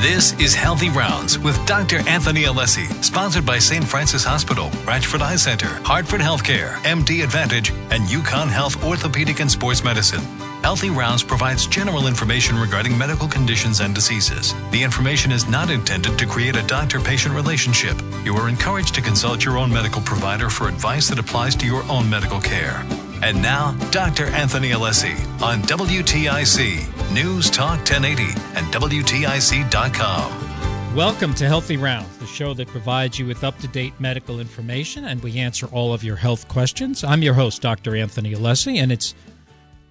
[0.00, 2.08] This is Healthy Rounds with Dr.
[2.08, 3.84] Anthony Alessi, sponsored by St.
[3.84, 9.82] Francis Hospital, Ratchford Eye Center, Hartford Healthcare, MD Advantage, and UConn Health Orthopedic and Sports
[9.82, 10.20] Medicine.
[10.62, 14.54] Healthy Rounds provides general information regarding medical conditions and diseases.
[14.70, 18.00] The information is not intended to create a doctor patient relationship.
[18.22, 21.82] You are encouraged to consult your own medical provider for advice that applies to your
[21.90, 22.86] own medical care.
[23.20, 24.26] And now, Dr.
[24.26, 28.22] Anthony Alessi on WTIC, News Talk 1080,
[28.54, 30.48] and WTIC.com.
[30.94, 35.04] Welcome to Healthy Rounds, the show that provides you with up to date medical information
[35.06, 37.02] and we answer all of your health questions.
[37.02, 37.96] I'm your host, Dr.
[37.96, 39.16] Anthony Alessi, and it's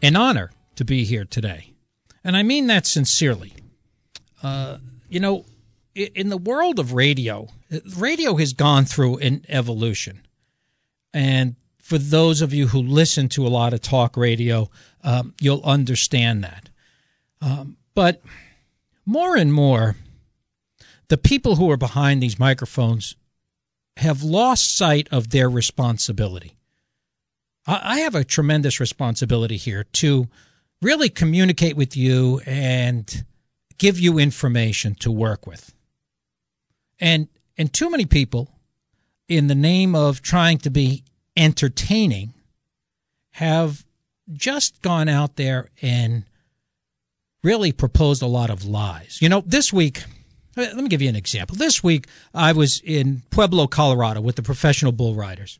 [0.02, 1.73] an honor to be here today.
[2.23, 3.54] And I mean that sincerely.
[4.41, 4.77] Uh,
[5.09, 5.44] you know,
[5.96, 7.49] in the world of radio,
[7.98, 10.21] radio has gone through an evolution.
[11.13, 11.55] And
[11.88, 14.70] for those of you who listen to a lot of talk radio,
[15.05, 16.70] um, you'll understand that.
[17.41, 18.22] Um, but
[19.05, 19.96] more and more,
[21.08, 23.15] the people who are behind these microphones
[23.96, 26.58] have lost sight of their responsibility.
[27.65, 30.27] I have a tremendous responsibility here to
[30.82, 33.24] really communicate with you and
[33.77, 35.74] give you information to work with.
[36.99, 38.52] And and too many people
[39.30, 41.05] in the name of trying to be
[41.38, 42.34] entertaining
[43.32, 43.85] have
[44.34, 46.24] just gone out there and
[47.43, 49.20] really proposed a lot of lies.
[49.21, 50.04] You know, this week,
[50.58, 51.55] uh, let me give you an example.
[51.55, 55.60] This week, I was in Pueblo, Colorado with the professional bull riders.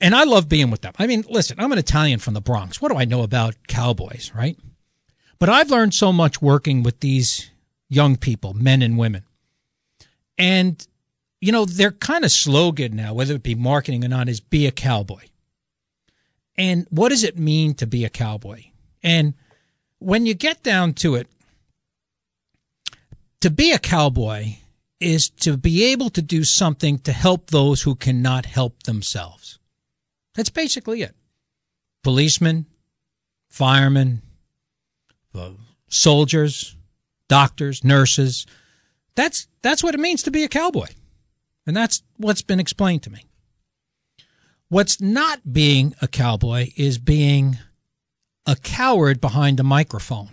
[0.00, 0.94] And I love being with them.
[0.98, 2.80] I mean, listen, I'm an Italian from the Bronx.
[2.80, 4.58] What do I know about cowboys, right?
[5.38, 7.50] But I've learned so much working with these
[7.88, 9.22] young people, men and women.
[10.38, 10.84] And
[11.42, 14.64] you know, their kind of slogan now, whether it be marketing or not, is be
[14.68, 15.24] a cowboy.
[16.56, 18.66] And what does it mean to be a cowboy?
[19.02, 19.34] And
[19.98, 21.26] when you get down to it,
[23.40, 24.54] to be a cowboy
[25.00, 29.58] is to be able to do something to help those who cannot help themselves.
[30.36, 31.16] That's basically it.
[32.04, 32.66] Policemen,
[33.50, 34.22] firemen,
[35.88, 36.76] soldiers,
[37.26, 38.46] doctors, nurses.
[39.16, 40.86] That's that's what it means to be a cowboy.
[41.66, 43.24] And that's what's been explained to me.
[44.68, 47.58] What's not being a cowboy is being
[48.46, 50.30] a coward behind a microphone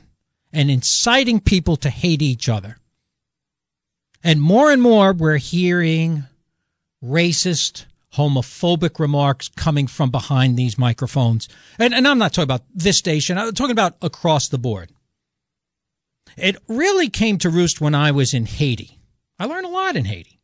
[0.51, 2.77] and inciting people to hate each other.
[4.23, 6.23] And more and more, we're hearing
[7.03, 7.85] racist,
[8.15, 11.47] homophobic remarks coming from behind these microphones.
[11.77, 14.91] And, and I'm not talking about this station, I'm talking about across the board.
[16.37, 18.99] It really came to roost when I was in Haiti.
[19.37, 20.38] I learned a lot in Haiti.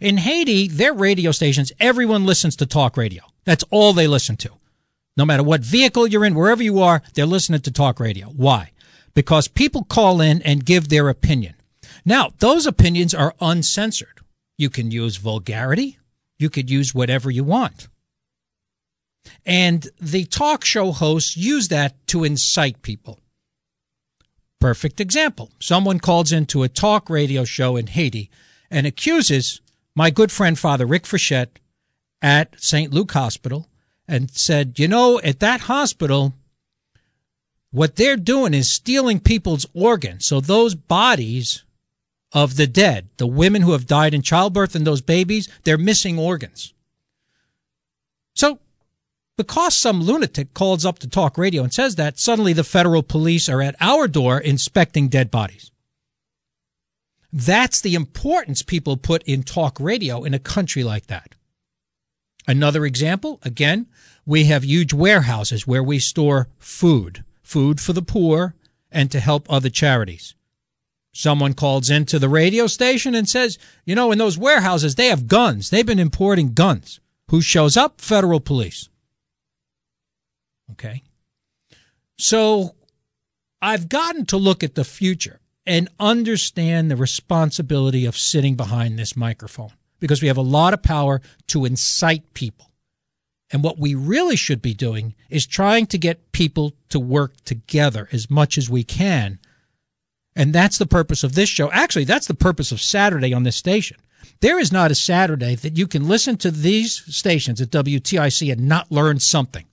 [0.00, 3.22] In Haiti, their radio stations, everyone listens to talk radio.
[3.44, 4.50] That's all they listen to.
[5.16, 8.26] No matter what vehicle you're in, wherever you are, they're listening to talk radio.
[8.26, 8.72] Why?
[9.14, 11.54] Because people call in and give their opinion.
[12.04, 14.20] Now, those opinions are uncensored.
[14.58, 15.98] You can use vulgarity.
[16.38, 17.88] You could use whatever you want.
[19.44, 23.20] And the talk show hosts use that to incite people.
[24.60, 25.50] Perfect example.
[25.60, 28.30] Someone calls into a talk radio show in Haiti
[28.70, 29.60] and accuses
[29.96, 31.56] my good friend Father Rick Frechette
[32.22, 32.92] at St.
[32.92, 33.66] Luke Hospital
[34.06, 36.34] and said, you know, at that hospital,
[37.72, 40.26] what they're doing is stealing people's organs.
[40.26, 41.64] So those bodies
[42.32, 46.18] of the dead, the women who have died in childbirth and those babies, they're missing
[46.18, 46.74] organs.
[48.34, 48.60] So
[49.38, 53.48] because some lunatic calls up to talk radio and says that, suddenly the federal police
[53.48, 55.70] are at our door inspecting dead bodies.
[57.36, 61.34] That's the importance people put in talk radio in a country like that.
[62.48, 63.88] Another example, again,
[64.24, 68.54] we have huge warehouses where we store food, food for the poor
[68.90, 70.34] and to help other charities.
[71.12, 75.28] Someone calls into the radio station and says, you know, in those warehouses, they have
[75.28, 75.68] guns.
[75.68, 77.00] They've been importing guns.
[77.28, 78.00] Who shows up?
[78.00, 78.88] Federal police.
[80.72, 81.02] Okay.
[82.16, 82.76] So
[83.60, 89.16] I've gotten to look at the future and understand the responsibility of sitting behind this
[89.16, 92.70] microphone because we have a lot of power to incite people.
[93.50, 98.08] And what we really should be doing is trying to get people to work together
[98.12, 99.38] as much as we can.
[100.34, 101.70] And that's the purpose of this show.
[101.72, 103.96] Actually, that's the purpose of Saturday on this station.
[104.40, 108.68] There is not a Saturday that you can listen to these stations at WTIC and
[108.68, 109.66] not learn something.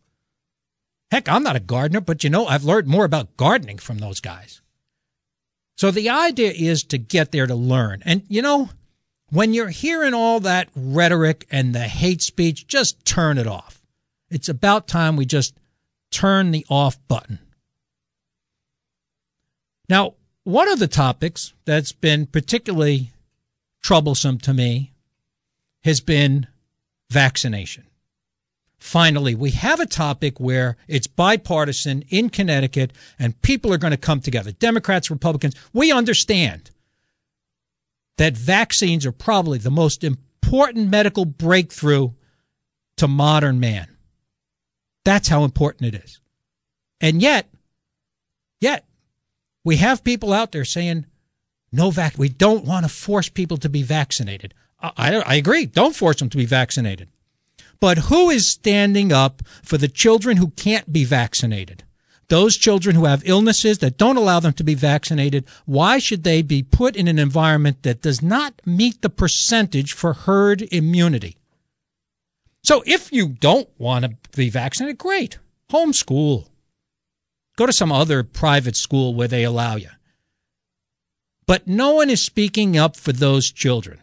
[1.12, 4.20] Heck, I'm not a gardener, but you know, I've learned more about gardening from those
[4.20, 4.62] guys.
[5.76, 8.02] So the idea is to get there to learn.
[8.06, 8.70] And you know,
[9.30, 13.82] when you're hearing all that rhetoric and the hate speech, just turn it off.
[14.30, 15.56] It's about time we just
[16.12, 17.40] turn the off button.
[19.90, 23.12] Now, one of the topics that's been particularly
[23.82, 24.94] troublesome to me
[25.84, 26.48] has been
[27.10, 27.86] vaccination.
[28.84, 33.98] Finally, we have a topic where it's bipartisan in Connecticut and people are going to
[33.98, 34.52] come together.
[34.52, 36.70] Democrats, Republicans, we understand
[38.18, 42.12] that vaccines are probably the most important medical breakthrough
[42.98, 43.88] to modern man.
[45.06, 46.20] That's how important it is.
[47.00, 47.48] And yet,
[48.60, 48.86] yet,
[49.64, 51.06] we have people out there saying,
[51.72, 52.18] no vac.
[52.18, 54.54] We don't want to force people to be vaccinated.
[54.82, 55.68] I, I, I agree.
[55.68, 57.08] Don't force them to be vaccinated.
[57.84, 61.84] But who is standing up for the children who can't be vaccinated?
[62.30, 66.44] Those children who have illnesses that don't allow them to be vaccinated, why should they
[66.44, 71.36] be put in an environment that does not meet the percentage for herd immunity?
[72.64, 75.40] So if you don't want to be vaccinated, great.
[75.70, 76.48] Homeschool.
[77.58, 79.90] Go to some other private school where they allow you.
[81.46, 84.00] But no one is speaking up for those children.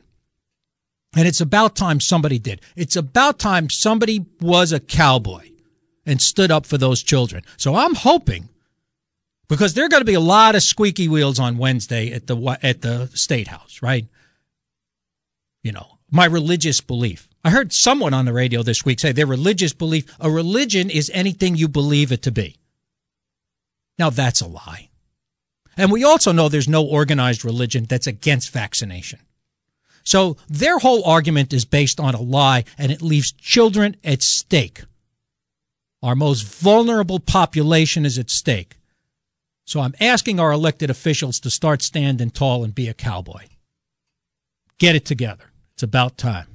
[1.14, 2.60] And it's about time somebody did.
[2.76, 5.50] It's about time somebody was a cowboy
[6.06, 7.42] and stood up for those children.
[7.56, 8.48] So I'm hoping
[9.48, 12.58] because there are going to be a lot of squeaky wheels on Wednesday at the
[12.62, 14.06] at the state house, right?
[15.62, 17.28] You know, my religious belief.
[17.44, 21.10] I heard someone on the radio this week say their religious belief, a religion is
[21.12, 22.56] anything you believe it to be.
[23.98, 24.90] Now that's a lie.
[25.76, 29.20] And we also know there's no organized religion that's against vaccination.
[30.05, 34.85] So their whole argument is based on a lie and it leaves children at stake.
[36.02, 38.76] Our most vulnerable population is at stake.
[39.67, 43.44] So I'm asking our elected officials to start standing tall and be a cowboy.
[44.79, 45.44] Get it together.
[45.75, 46.46] It's about time.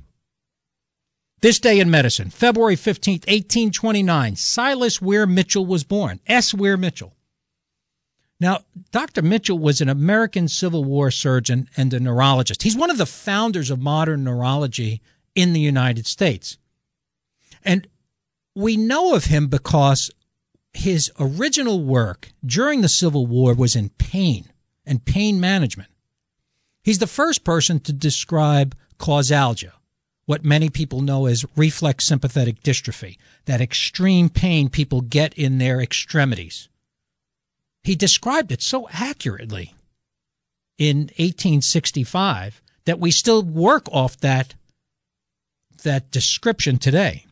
[1.42, 6.20] This day in medicine, February 15th, 1829, Silas Weir Mitchell was born.
[6.26, 6.54] S.
[6.54, 7.15] Weir Mitchell.
[8.40, 8.60] Now,
[8.92, 9.22] Dr.
[9.22, 12.64] Mitchell was an American Civil War surgeon and a neurologist.
[12.64, 15.02] He's one of the founders of modern neurology
[15.36, 16.58] in the United States.
[17.64, 17.88] And
[18.54, 20.12] we know of him because
[20.74, 24.50] his original work during the Civil War was in pain
[24.86, 25.90] and pain management.
[26.84, 29.72] He's the first person to describe causalgia,
[30.26, 35.82] what many people know as reflex sympathetic dystrophy, that extreme pain people get in their
[35.82, 36.70] extremities.
[37.86, 39.76] He described it so accurately
[40.80, 44.56] in 1865 that we still work off that
[45.84, 47.28] that description today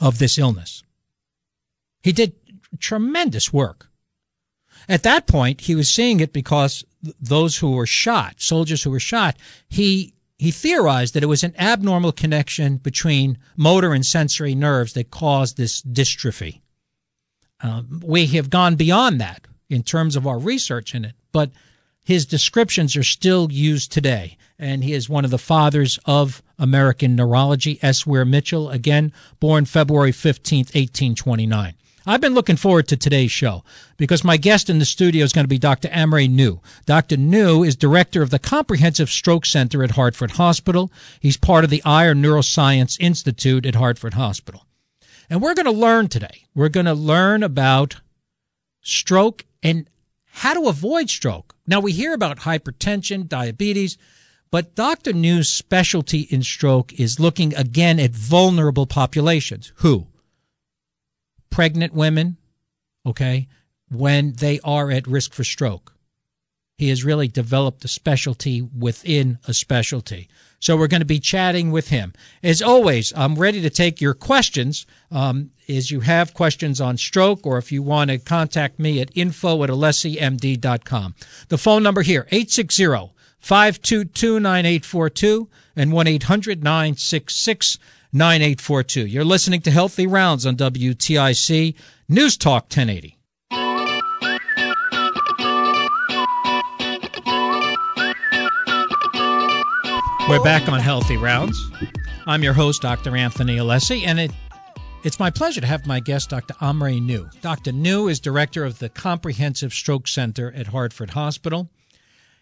[0.00, 0.82] of this illness.
[2.02, 2.32] He did
[2.78, 3.88] tremendous work.
[4.88, 6.82] At that point, he was seeing it because
[7.20, 9.36] those who were shot, soldiers who were shot,
[9.68, 15.10] he he theorized that it was an abnormal connection between motor and sensory nerves that
[15.10, 16.62] caused this dystrophy.
[17.60, 21.50] Um, we have gone beyond that in terms of our research in it, but
[22.04, 24.36] his descriptions are still used today.
[24.58, 28.06] And he is one of the fathers of American neurology, S.
[28.06, 31.74] Weir Mitchell, again, born February 15th, 1829.
[32.06, 33.62] I've been looking forward to today's show
[33.96, 35.88] because my guest in the studio is going to be Dr.
[35.88, 36.60] Amre Nouh.
[36.86, 37.16] Dr.
[37.16, 40.90] Nouh is director of the Comprehensive Stroke Center at Hartford Hospital.
[41.20, 44.66] He's part of the Ayer Neuroscience Institute at Hartford Hospital.
[45.28, 46.46] And we're going to learn today.
[46.54, 47.96] We're going to learn about
[48.80, 49.88] stroke and
[50.32, 51.54] how to avoid stroke.
[51.66, 53.98] Now, we hear about hypertension, diabetes,
[54.50, 55.12] but Dr.
[55.12, 59.72] Nouh's specialty in stroke is looking again at vulnerable populations.
[59.76, 60.08] Who?
[61.50, 62.36] Pregnant women,
[63.06, 63.48] okay,
[63.90, 65.94] when they are at risk for stroke.
[66.78, 70.28] He has really developed a specialty within a specialty.
[70.60, 72.14] So we're going to be chatting with him.
[72.42, 74.86] As always, I'm ready to take your questions.
[75.10, 79.10] Um, as you have questions on stroke or if you want to contact me at
[79.14, 81.14] info at alessimd.com.
[81.48, 87.78] The phone number here, 860 522 9842 and 1 800 966
[88.12, 89.06] 9842.
[89.06, 91.74] You're listening to Healthy Rounds on WTIC
[92.08, 93.16] News Talk 1080.
[100.28, 101.58] We're back on Healthy Rounds.
[102.24, 103.16] I'm your host, Dr.
[103.16, 104.30] Anthony Alessi, and it,
[105.02, 106.54] it's my pleasure to have my guest, Dr.
[106.54, 107.28] Amre Nouh.
[107.40, 107.72] Dr.
[107.72, 111.70] Nouh is director of the Comprehensive Stroke Center at Hartford Hospital.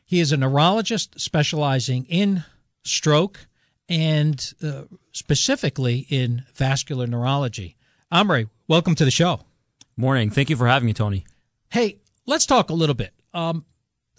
[0.05, 2.45] He is a neurologist specializing in
[2.83, 3.47] stroke
[3.89, 7.77] and uh, specifically in vascular neurology.
[8.13, 9.41] Amre, welcome to the show.
[9.97, 10.31] Morning.
[10.31, 11.27] Thank you for having me, Tony.
[11.71, 13.13] Hey, let's talk a little bit.
[13.35, 13.65] Um,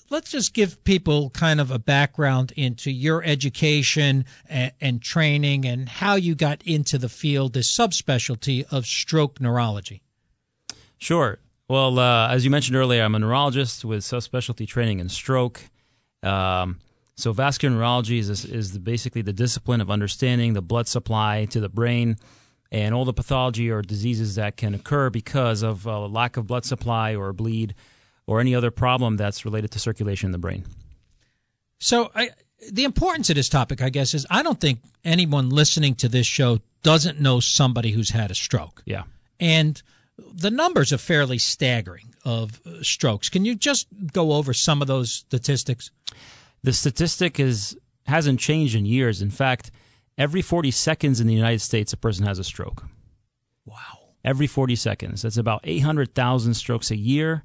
[0.10, 5.88] let's just give people kind of a background into your education and, and, training and
[5.88, 10.02] how you got into the field, this subspecialty of stroke neurology.
[10.98, 11.40] Sure.
[11.68, 15.62] Well, uh, as you mentioned earlier, I'm a neurologist with subspecialty training in stroke.
[16.24, 16.80] Um,
[17.16, 21.60] so vascular neurology is, is the, basically the discipline of understanding the blood supply to
[21.60, 22.18] the brain
[22.72, 26.66] and all the pathology or diseases that can occur because of a lack of blood
[26.66, 27.76] supply or bleed
[28.30, 30.64] or any other problem that's related to circulation in the brain.
[31.80, 32.30] So, I,
[32.72, 36.28] the importance of this topic, I guess, is I don't think anyone listening to this
[36.28, 38.84] show doesn't know somebody who's had a stroke.
[38.86, 39.04] Yeah.
[39.40, 39.82] And
[40.18, 43.30] the numbers are fairly staggering of uh, strokes.
[43.30, 45.90] Can you just go over some of those statistics?
[46.62, 49.24] The statistic is hasn't changed in years.
[49.24, 49.72] In fact,
[50.20, 52.86] every 40 seconds in the United States, a person has a stroke.
[53.66, 53.76] Wow.
[54.24, 55.24] Every 40 seconds.
[55.24, 57.44] That's about 800,000 strokes a year.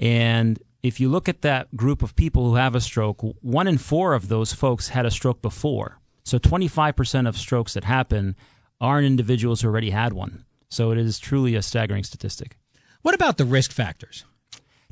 [0.00, 3.78] And if you look at that group of people who have a stroke, one in
[3.78, 5.98] four of those folks had a stroke before.
[6.24, 8.34] So 25% of strokes that happen
[8.80, 10.44] are in individuals who already had one.
[10.70, 12.56] So it is truly a staggering statistic.
[13.02, 14.24] What about the risk factors?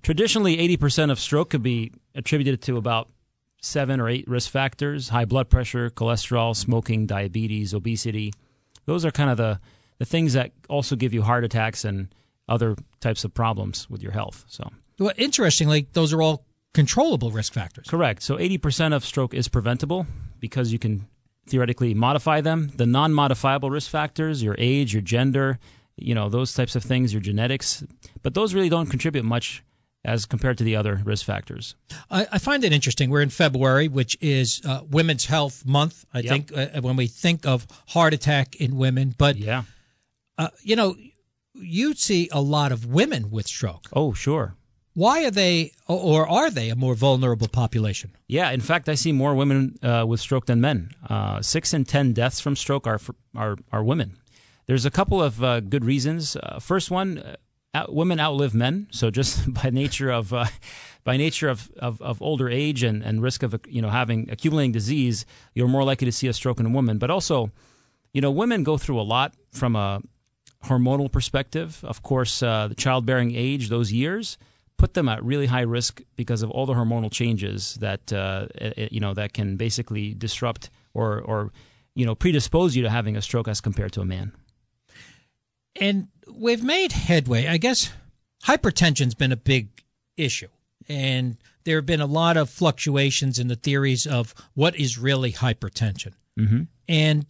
[0.03, 3.09] Traditionally, 80% of stroke could be attributed to about
[3.61, 8.33] seven or eight risk factors high blood pressure, cholesterol, smoking, diabetes, obesity.
[8.85, 9.61] Those are kind of the,
[9.99, 12.09] the things that also give you heart attacks and
[12.49, 14.45] other types of problems with your health.
[14.49, 17.87] So, well, interestingly, those are all controllable risk factors.
[17.89, 18.23] Correct.
[18.23, 20.07] So 80% of stroke is preventable
[20.41, 21.07] because you can
[21.47, 22.71] theoretically modify them.
[22.77, 25.59] The non modifiable risk factors, your age, your gender,
[25.97, 27.85] you know, those types of things, your genetics,
[28.23, 29.65] but those really don't contribute much
[30.05, 31.75] as compared to the other risk factors.
[32.11, 33.11] I, I find it interesting.
[33.11, 36.29] We're in February, which is uh, Women's Health Month, I yep.
[36.29, 39.15] think, uh, when we think of heart attack in women.
[39.19, 39.65] But, yeah.
[40.37, 40.95] Uh, you know,
[41.55, 43.89] you see a lot of women with stroke.
[43.93, 44.55] Oh, sure.
[44.99, 48.11] Why are they, or are they, a more vulnerable population?
[48.27, 50.91] Yeah, in fact, I see more women uh, with stroke than men.
[51.09, 52.99] Uh, six in ten deaths from stroke are
[53.37, 54.19] are are women.
[54.67, 56.35] There's a couple of uh, good reasons.
[56.35, 57.23] Uh, first one,
[57.75, 60.47] uh, women outlive men, so just by nature of uh,
[61.05, 64.73] by nature of, of, of, older age and, and risk of you know having accumulating
[64.73, 66.99] disease, you're more likely to see a stroke in a woman.
[66.99, 67.53] But also,
[68.13, 70.03] you know, women go through a lot from a
[70.65, 71.85] hormonal perspective.
[71.85, 74.39] Of course, the childbearing age, those years
[74.79, 78.93] put them at really high risk because of all the hormonal changes that uh, it,
[78.93, 81.53] you know that can basically disrupt or or
[81.95, 84.33] you know predispose you to having a stroke as compared to a man.
[85.81, 87.47] And we've made headway.
[87.47, 87.93] I guess
[88.45, 89.69] hypertension's been a big
[90.17, 90.49] issue,
[90.89, 95.33] and there have been a lot of fluctuations in the theories of what is really
[95.33, 96.15] hypertension.
[96.39, 96.63] Mm-hmm.
[96.89, 97.27] And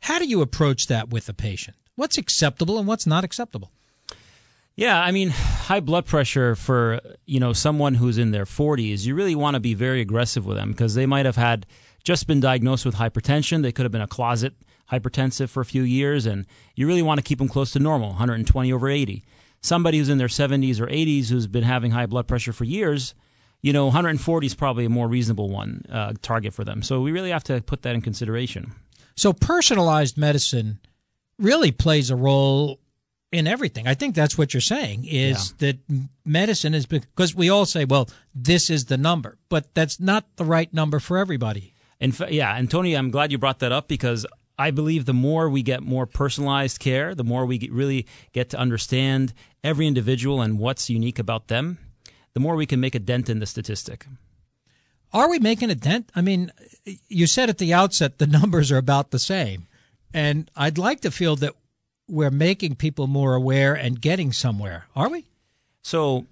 [0.00, 1.76] how do you approach that with a patient?
[1.94, 3.70] What's acceptable and what's not acceptable?
[4.76, 9.14] Yeah, I mean, high blood pressure for you know someone who's in their 40s, you
[9.14, 11.66] really want to be very aggressive with them because they might have had
[12.02, 13.62] just been diagnosed with hypertension.
[13.62, 14.54] They could have been a closet
[14.90, 18.08] hypertensive for a few years, and you really want to keep them close to normal,
[18.08, 19.22] 120 over 80.
[19.60, 23.14] Somebody who's in their 70s or 80s who's been having high blood pressure for years,
[23.62, 26.82] you know, 140 is probably a more reasonable one uh, target for them.
[26.82, 28.72] So we really have to put that in consideration.
[29.16, 30.80] So personalized medicine
[31.38, 32.78] really plays a role
[33.34, 33.86] in everything.
[33.88, 35.72] I think that's what you're saying is yeah.
[35.72, 40.24] that medicine is because we all say, well, this is the number, but that's not
[40.36, 41.74] the right number for everybody.
[42.00, 44.24] And yeah, and Tony, I'm glad you brought that up because
[44.58, 48.50] I believe the more we get more personalized care, the more we get, really get
[48.50, 49.32] to understand
[49.64, 51.78] every individual and what's unique about them,
[52.34, 54.06] the more we can make a dent in the statistic.
[55.12, 56.10] Are we making a dent?
[56.14, 56.52] I mean,
[57.08, 59.66] you said at the outset the numbers are about the same.
[60.12, 61.54] And I'd like to feel that
[62.08, 65.24] we're making people more aware and getting somewhere, are we?
[65.82, 66.26] So,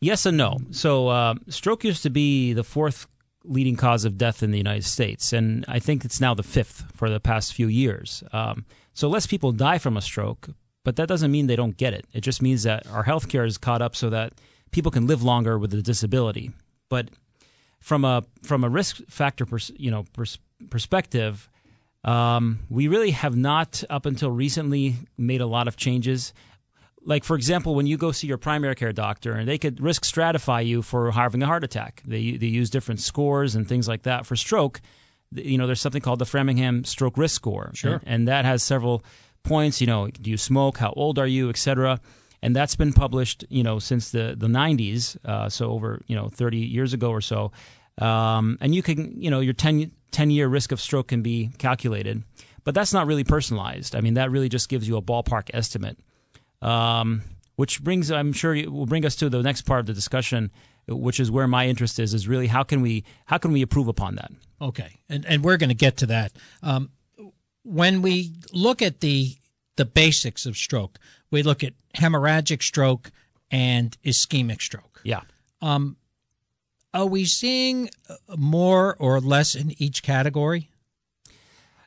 [0.00, 0.58] yes and no.
[0.70, 3.06] So, uh, stroke used to be the fourth
[3.44, 6.84] leading cause of death in the United States, and I think it's now the fifth
[6.94, 8.22] for the past few years.
[8.32, 10.48] Um, so, less people die from a stroke,
[10.84, 12.06] but that doesn't mean they don't get it.
[12.12, 14.32] It just means that our healthcare is caught up so that
[14.70, 16.50] people can live longer with a disability.
[16.88, 17.08] But
[17.80, 20.38] from a from a risk factor, pers- you know, pers-
[20.70, 21.48] perspective,
[22.04, 26.32] um, we really have not, up until recently, made a lot of changes.
[27.02, 30.04] Like, for example, when you go see your primary care doctor, and they could risk
[30.04, 32.02] stratify you for having a heart attack.
[32.06, 34.26] They, they use different scores and things like that.
[34.26, 34.80] For stroke,
[35.32, 37.70] you know, there's something called the Framingham Stroke Risk Score.
[37.74, 37.94] Sure.
[37.94, 39.04] And, and that has several
[39.42, 40.78] points, you know, do you smoke?
[40.78, 41.50] How old are you?
[41.50, 42.00] Et cetera
[42.44, 46.28] and that's been published, you know, since the the 90s, uh, so over you know
[46.28, 47.52] 30 years ago or so.
[47.96, 51.50] Um, and you can, you know, your 10, 10 year risk of stroke can be
[51.58, 52.22] calculated,
[52.62, 53.96] but that's not really personalized.
[53.96, 55.98] I mean, that really just gives you a ballpark estimate.
[56.62, 57.22] Um,
[57.56, 60.50] which brings, I'm sure, it will bring us to the next part of the discussion,
[60.88, 62.14] which is where my interest is.
[62.14, 64.30] Is really how can we how can we improve upon that?
[64.60, 66.32] Okay, and and we're going to get to that.
[66.62, 66.90] Um,
[67.64, 69.36] when we look at the
[69.76, 70.98] the basics of stroke,
[71.30, 73.10] we look at hemorrhagic stroke
[73.50, 75.00] and ischemic stroke.
[75.04, 75.20] Yeah.
[75.60, 75.96] Um,
[76.94, 80.70] are we seeing uh, more or less in each category?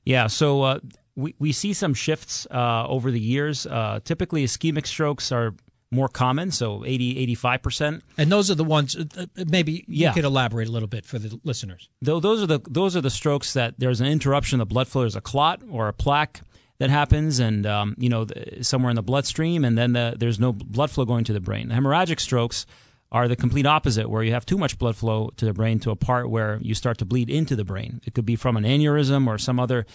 [0.06, 0.28] Yeah.
[0.28, 0.80] So uh,
[1.16, 3.66] we we see some shifts uh, over the years.
[3.66, 5.56] Uh, typically, ischemic strokes are
[5.90, 8.02] more common, so 80, 85%.
[8.18, 8.96] And those are the ones.
[8.98, 10.10] Uh, uh, maybe Yeah.
[10.10, 11.90] you could elaborate a little bit for the listeners.
[12.02, 14.88] Though those are the those are the strokes that there's an interruption of the blood
[14.88, 15.02] flow.
[15.04, 16.42] There's a clot or a plaque
[16.80, 20.40] that happens, and um, you know the, somewhere in the bloodstream, and then the, there's
[20.40, 21.70] no blood flow going to the brain.
[21.70, 22.66] The hemorrhagic strokes
[23.12, 25.92] are the complete opposite, where you have too much blood flow to the brain to
[25.92, 28.02] a part where you start to bleed into the brain.
[28.06, 29.86] It could be from an aneurysm or some other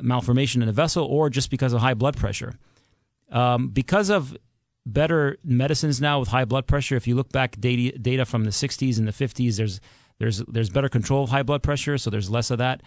[0.00, 2.54] malformation in the vessel, or just because of high blood pressure.
[3.30, 4.36] Um, because of
[4.84, 8.50] better medicines now with high blood pressure, if you look back data, data from the
[8.50, 9.80] 60s and the 50s, there's
[10.18, 12.82] there's there's better control of high blood pressure, so there's less of that.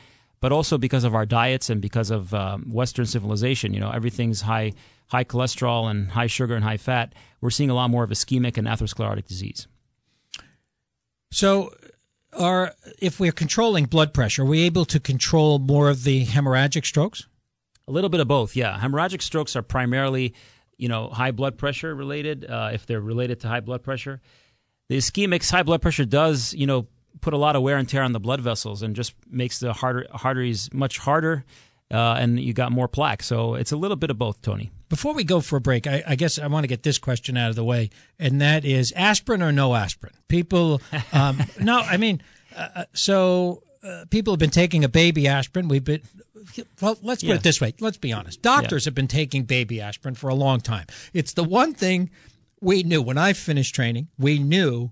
[0.46, 4.42] But also because of our diets and because of um, Western civilization, you know, everything's
[4.42, 4.74] high
[5.08, 7.14] high cholesterol and high sugar and high fat.
[7.42, 9.68] We're seeing a lot more of ischemic and atherosclerotic disease.
[11.32, 11.74] So,
[12.32, 16.86] are if we're controlling blood pressure, are we able to control more of the hemorrhagic
[16.86, 17.26] strokes?
[17.88, 18.80] A little bit of both, yeah.
[18.80, 20.36] Hemorrhagic strokes are primarily,
[20.78, 22.46] you know, high blood pressure related.
[22.46, 24.22] Uh, if they're related to high blood pressure,
[24.90, 26.86] the ischemics, high blood pressure does, you know,
[27.26, 29.74] put a lot of wear and tear on the blood vessels and just makes the
[29.74, 31.44] harder, arteries much harder,
[31.92, 33.24] uh, and you got more plaque.
[33.24, 34.72] So it's a little bit of both, Tony.
[34.90, 37.36] Before we go for a break, I, I guess I want to get this question
[37.36, 37.90] out of the way,
[38.20, 40.14] and that is aspirin or no aspirin?
[40.28, 42.22] People, um, no, I mean,
[42.56, 45.68] uh, uh, so uh, people have been taking a baby aspirin.
[45.68, 46.04] We've been,
[46.80, 47.36] well, let's put Yeah.
[47.36, 47.74] it this way.
[47.80, 48.44] Let's be honest.
[48.44, 50.86] Doctors have been taking baby aspirin for a long time.
[51.12, 52.12] It's the one thing
[52.62, 54.92] we knew when I finished training, we knew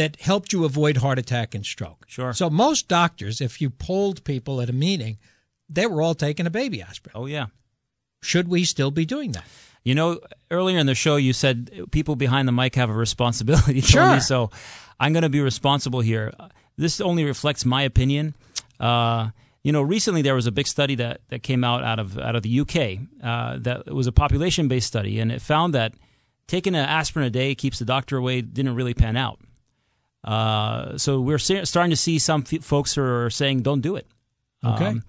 [0.00, 2.06] that helped you avoid heart attack and stroke.
[2.08, 2.32] Sure.
[2.32, 5.18] So most doctors, if you polled people at a meeting,
[5.68, 7.12] they were all taking a baby aspirin.
[7.14, 7.46] Oh yeah.
[8.22, 9.44] Should we still be doing that?
[9.84, 10.18] You know,
[10.50, 13.80] earlier in the show, you said people behind the mic have a responsibility.
[13.90, 14.02] Sure.
[14.02, 14.50] Tony, so
[14.98, 16.32] I'm going to be responsible here.
[16.78, 18.34] This only reflects my opinion.
[18.78, 19.30] Uh,
[19.62, 22.36] you know, recently there was a big study that, that came out out of out
[22.36, 23.00] of the UK.
[23.22, 25.92] Uh, that it was a population based study, and it found that
[26.46, 28.40] taking an aspirin a day keeps the doctor away.
[28.40, 29.40] Didn't really pan out.
[30.24, 34.06] Uh, so we're starting to see some f- folks who are saying don't do it.
[34.64, 34.86] Okay.
[34.86, 35.04] Um,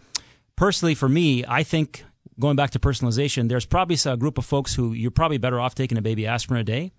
[0.55, 2.05] personally, for me, I think
[2.39, 5.75] going back to personalization, there's probably a group of folks who you're probably better off
[5.75, 6.91] taking a baby aspirin a day,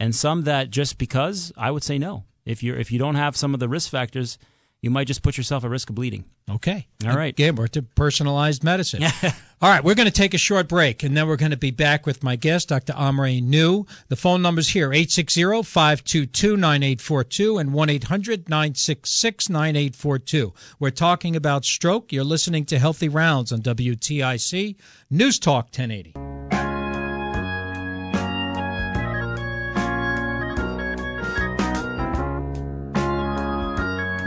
[0.00, 2.24] and some that just because I would say no.
[2.44, 4.38] If you if you don't have some of the risk factors,
[4.82, 6.24] you might just put yourself at risk of bleeding.
[6.50, 6.86] Okay.
[7.06, 7.34] All right.
[7.34, 9.04] Again, we're to personalized medicine.
[9.62, 11.70] All right, we're going to take a short break, and then we're going to be
[11.70, 12.94] back with my guest, Dr.
[12.94, 13.84] Amre Nouh.
[14.08, 20.54] The phone number's here, 860-522-9842 and 1-800-966-9842.
[20.78, 22.10] We're talking about stroke.
[22.10, 24.76] You're listening to Healthy Rounds on WTIC
[25.10, 26.39] News Talk 1080.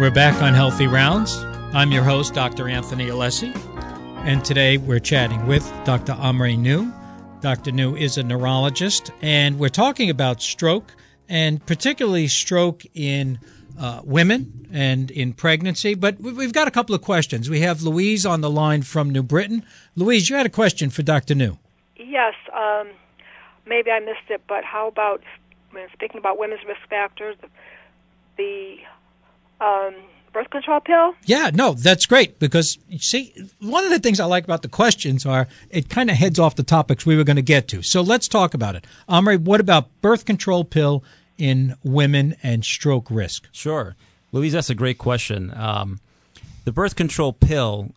[0.04, 1.34] We're back on Healthy Rounds.
[1.74, 2.68] I'm your host, Dr.
[2.68, 3.56] Anthony Alessi,
[4.26, 6.12] and today we're chatting with Dr.
[6.12, 6.92] Amre Nouh.
[7.40, 7.72] Dr.
[7.72, 10.94] Nouh is a neurologist, and we're talking about stroke,
[11.30, 13.40] and particularly stroke in
[13.80, 15.96] uh, women and in pregnancy.
[15.96, 17.50] But we- we've got a couple of questions.
[17.50, 19.64] We have Louise on the line from New Britain.
[19.96, 21.34] Louise, you had a question for Dr.
[21.34, 21.56] Nouh.
[21.96, 22.90] Yes, um,
[23.66, 25.24] maybe I missed it, but how about
[25.72, 27.38] when speaking about women's risk factors,
[28.36, 28.80] the
[29.64, 29.96] um,
[30.34, 31.14] birth control pill?
[31.26, 34.70] Yeah, no, that's great because you see, one of the things I like about the
[34.70, 37.82] questions are it kind of heads off the topics we were going to get to.
[37.82, 38.86] So let's talk about it.
[39.08, 41.04] Amre, what about birth control pill
[41.38, 43.48] in women and stroke risk?
[43.52, 43.96] Sure,
[44.32, 45.54] Louise, that's a great question.
[45.56, 46.00] Um,
[46.66, 47.92] the birth control pill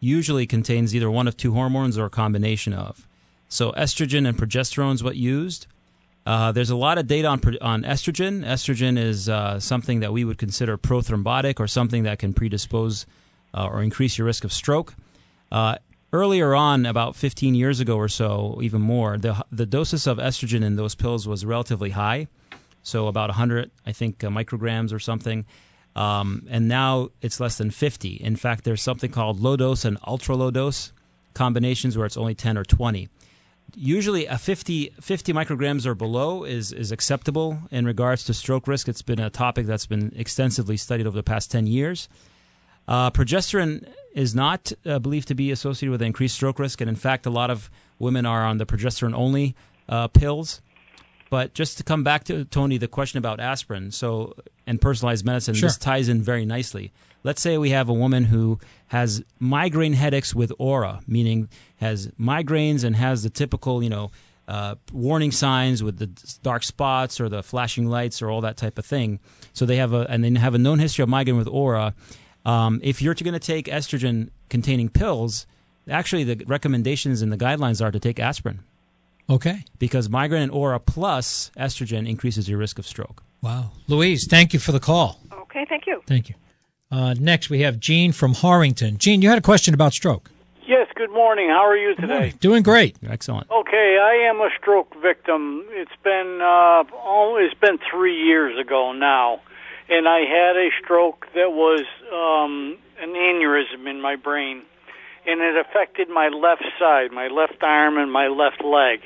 [0.00, 3.06] usually contains either one of two hormones or a combination of.
[3.48, 5.66] So estrogen and progesterone is what used.
[6.26, 8.44] Uh, there's a lot of data on on estrogen.
[8.44, 13.06] Estrogen is uh, something that we would consider prothrombotic or something that can predispose
[13.54, 14.94] uh, or increase your risk of stroke.
[15.50, 15.76] Uh,
[16.12, 20.62] earlier on, about 15 years ago or so, even more, the the doses of estrogen
[20.62, 22.28] in those pills was relatively high,
[22.82, 25.46] so about 100, I think, uh, micrograms or something.
[25.96, 28.14] Um, and now it's less than 50.
[28.14, 30.92] In fact, there's something called low dose and ultra low dose
[31.34, 33.08] combinations where it's only 10 or 20
[33.74, 38.88] usually a 50, 50 micrograms or below is, is acceptable in regards to stroke risk.
[38.88, 42.08] It's been a topic that's been extensively studied over the past 10 years.
[42.88, 46.96] Uh, progesterone is not uh, believed to be associated with increased stroke risk, and in
[46.96, 49.54] fact, a lot of women are on the progesterone only
[49.88, 50.60] uh, pills.
[51.30, 54.34] But just to come back to Tony, the question about aspirin, so
[54.66, 55.68] and personalized medicine, Sure.
[55.68, 56.92] this ties in very nicely.
[57.22, 62.82] Let's say we have a woman who has migraine headaches with aura, meaning has migraines
[62.84, 64.10] and has the typical, you know,
[64.48, 66.06] uh, warning signs with the
[66.42, 69.20] dark spots or the flashing lights or all that type of thing.
[69.52, 71.94] So they have a and they have a known history of migraine with aura.
[72.44, 75.46] Um, if you're going to take estrogen containing pills,
[75.88, 78.60] actually the recommendations and the guidelines are to take aspirin
[79.28, 79.62] Okay.
[79.78, 83.22] because migraine and aura plus estrogen increases your risk of stroke.
[83.42, 83.70] Wow.
[83.88, 85.20] Louise, thank you for the call.
[85.32, 86.02] Okay, thank you.
[86.06, 86.34] Thank you.
[86.90, 88.98] Uh, next, we have Gene from Harwinton.
[88.98, 90.30] Gene, you had a question about stroke.
[90.66, 91.48] Yes, good morning.
[91.48, 92.32] How are you today?
[92.40, 92.96] Doing great.
[93.08, 93.48] Excellent.
[93.50, 95.64] Okay, I am a stroke victim.
[95.70, 99.40] It's been uh, oh, it's been three years ago now,
[99.88, 104.62] and I had a stroke that was um, an aneurysm in my brain,
[105.26, 109.00] and it affected my left side, my left arm, and my left leg.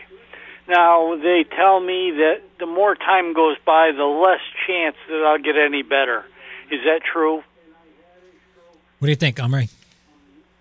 [0.69, 5.39] Now they tell me that the more time goes by, the less chance that I'll
[5.39, 6.25] get any better.
[6.71, 7.43] Is that true?
[8.99, 9.69] What do you think, Omri?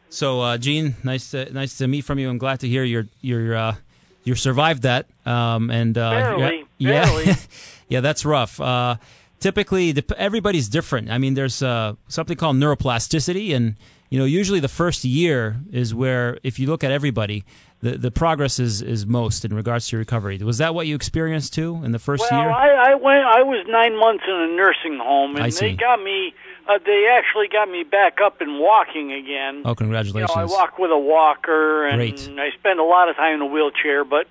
[0.09, 2.29] So, uh, Gene, nice to nice to meet from you.
[2.29, 3.75] I'm glad to hear you're you're uh,
[4.23, 5.07] you survived that.
[5.25, 7.25] Um, and uh, Barely, yeah, barely.
[7.25, 7.35] yeah,
[7.89, 8.59] yeah, that's rough.
[8.61, 8.97] Uh,
[9.39, 11.09] typically, the, everybody's different.
[11.09, 13.75] I mean, there's uh, something called neuroplasticity, and
[14.09, 17.43] you know, usually the first year is where, if you look at everybody,
[17.81, 20.37] the the progress is is most in regards to your recovery.
[20.37, 22.51] Was that what you experienced too in the first Well, year?
[22.51, 23.23] I, I went.
[23.25, 26.35] I was nine months in a nursing home, and I they got me.
[26.67, 29.55] Uh, they actually got me back up and walking again.
[29.55, 30.31] oh, you know, congratulations!
[30.35, 32.29] I walk with a walker, and Great.
[32.39, 34.05] I spend a lot of time in a wheelchair.
[34.05, 34.27] But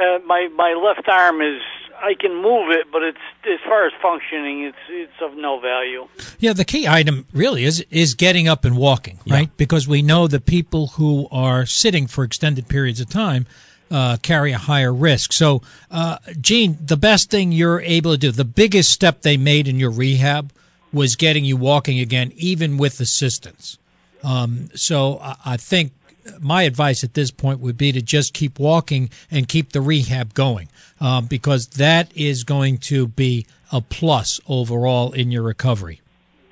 [0.00, 1.60] uh, my my left arm is.
[2.00, 6.06] I can move it, but it's as far as functioning, it's it's of no value.
[6.38, 9.50] Yeah, the key item really is is getting up and walking, right?
[9.56, 13.46] Because we know that people who are sitting for extended periods of time
[13.90, 15.32] uh, carry a higher risk.
[15.32, 19.68] So, uh, Gene, the best thing you're able to do, the biggest step they made
[19.68, 20.52] in your rehab
[20.92, 23.78] was getting you walking again, even with assistance.
[24.22, 25.92] Um, so, I, I think
[26.40, 30.34] my advice at this point would be to just keep walking and keep the rehab
[30.34, 30.68] going,
[31.00, 36.00] um, because that is going to be a plus overall in your recovery.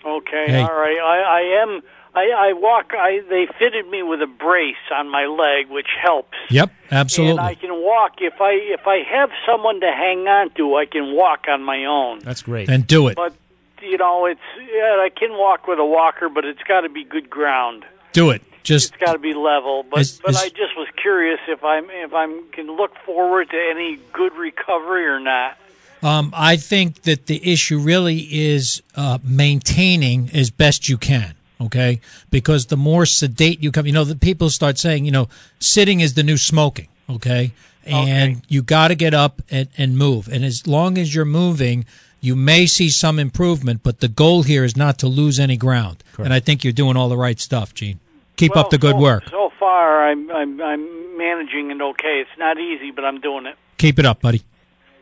[0.05, 0.63] Okay, Hey.
[0.63, 0.99] all right.
[0.99, 1.83] I, I am.
[2.15, 2.93] I, I walk.
[2.95, 6.37] I they fitted me with a brace on my leg, which helps.
[6.49, 7.33] Yep, absolutely.
[7.39, 10.77] And I can walk if I if I have someone to hang on to.
[10.77, 12.21] I can walk on my own.
[12.21, 12.71] That's great.
[12.71, 13.17] and do it.
[13.17, 13.35] But
[13.83, 14.41] you know, it's
[14.73, 17.85] yeah, I can walk with a walker, but it's got to be good ground.
[18.13, 18.43] Do it.
[18.63, 19.85] Just It's got to be level.
[19.89, 23.51] But Is- but is- I just was curious if I'm if I'm can look forward
[23.51, 25.57] to any good recovery or not.
[26.03, 31.35] um, I think that the issue really is uh, maintaining as best you can.
[31.59, 35.29] Okay, because the more sedate you come, you know, the people start saying, you know,
[35.59, 36.89] sitting is the new smoking.
[37.09, 37.53] Okay,
[37.87, 40.29] and you got to get up and, and move.
[40.29, 41.87] And as long as you're moving,
[42.21, 43.83] you may see some improvement.
[43.83, 46.03] But the goal here is not to lose any ground.
[46.19, 48.01] And I think you're doing all the right stuff, Gene.
[48.37, 49.25] Keep Well, up the good so, work.
[49.31, 52.21] So far, I'm I'm I'm managing it okay.
[52.23, 53.57] It's not easy, but I'm doing it.
[53.79, 54.43] Keep it up, buddy.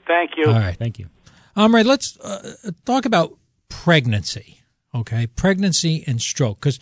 [0.06, 0.46] Thank you.
[0.46, 0.76] All right.
[0.76, 1.08] Thank you.
[1.56, 3.36] Omri, let's uh, talk about
[3.68, 4.60] pregnancy.
[4.94, 6.60] Okay, pregnancy and stroke.
[6.60, 6.78] Because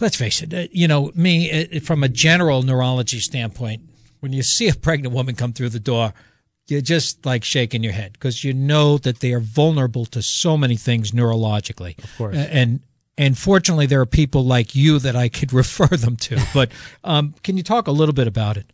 [0.00, 3.82] let's face it, uh, you know, me uh, from a general neurology standpoint,
[4.20, 6.14] when you see a pregnant woman come through the door,
[6.68, 10.56] you're just like shaking your head because you know that they are vulnerable to so
[10.56, 12.02] many things neurologically.
[12.02, 12.36] Of course.
[12.36, 12.80] and
[13.16, 16.42] and fortunately, there are people like you that I could refer them to.
[16.54, 16.72] But
[17.02, 18.66] um, can you talk a little bit about it?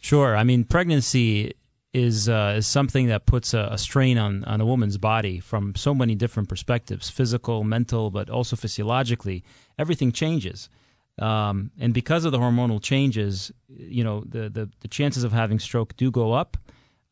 [0.00, 0.36] Sure.
[0.36, 1.54] I mean, pregnancy
[1.92, 5.74] is uh, is something that puts a, a strain on, on a woman's body from
[5.74, 9.42] so many different perspectives physical, mental, but also physiologically.
[9.78, 10.68] Everything changes.
[11.18, 15.58] Um, and because of the hormonal changes, you know, the, the, the chances of having
[15.58, 16.56] stroke do go up.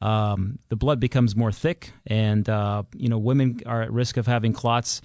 [0.00, 4.26] Um, the blood becomes more thick, and, uh, you know, women are at risk of
[4.26, 5.00] having clots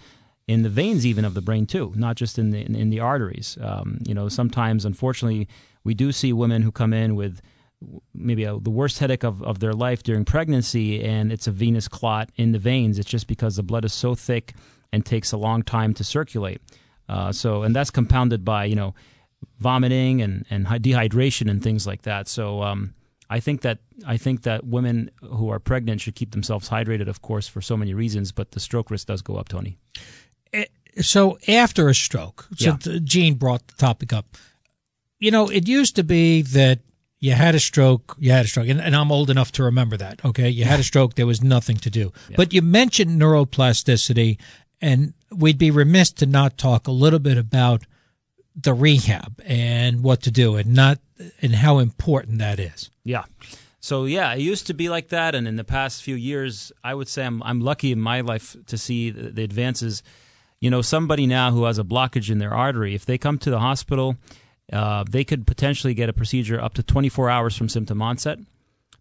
[0.47, 2.99] in the veins even of the brain too, not just in the in, in the
[2.99, 3.57] arteries.
[3.61, 5.47] Um, you know, sometimes unfortunately
[5.83, 7.41] we do see women who come in with
[8.13, 11.87] maybe a, the worst headache of, of their life during pregnancy, and it's a venous
[11.87, 12.99] clot in the veins.
[12.99, 14.53] It's just because the blood is so thick
[14.91, 16.61] and takes a long time to circulate.
[17.09, 18.93] Uh, so, and that's compounded by you know
[19.59, 22.27] vomiting and and dehydration and things like that.
[22.27, 22.61] So.
[22.61, 22.93] Um,
[23.33, 27.23] I think that I think that women who are pregnant should keep themselves hydrated, of
[27.23, 28.31] course, for so many reasons.
[28.31, 29.77] But the stroke risk does go up, Tony.
[30.53, 30.65] Eh,
[31.01, 32.99] so after a stroke, so Yeah.
[33.03, 34.37] Gene brought the topic up.
[35.19, 36.79] You know, it used to be that
[37.19, 39.97] you had a stroke, you had a stroke, and, and I'm old enough to remember
[39.97, 40.23] that.
[40.23, 42.11] Okay, you had a stroke, there was nothing to do.
[42.35, 44.37] But you mentioned neuroplasticity,
[44.81, 47.83] and we'd be remiss to not talk a little bit about
[48.55, 50.99] the rehab and what to do, and not
[51.41, 52.89] and how important that is.
[53.03, 53.23] Yeah.
[53.79, 56.93] So yeah, it used to be like that, and in the past few years, I
[56.93, 60.03] would say I'm I'm lucky in my life to see the, the advances.
[60.59, 63.49] You know, somebody now who has a blockage in their artery, if they come to
[63.49, 64.15] the hospital,
[64.71, 68.39] uh, they could potentially get a procedure up to 24 hours from symptom onset.